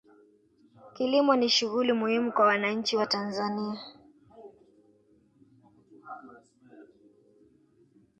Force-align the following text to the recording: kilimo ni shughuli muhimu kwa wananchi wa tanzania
kilimo 0.93 1.35
ni 1.35 1.49
shughuli 1.49 1.93
muhimu 1.93 2.31
kwa 2.31 2.45
wananchi 2.45 2.95
wa 2.97 3.05
tanzania 3.05 3.79